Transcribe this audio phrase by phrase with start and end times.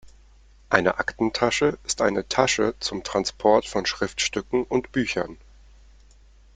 [0.71, 5.37] Eine Aktentasche ist eine Tasche zum Transport von Schriftstücken und Büchern.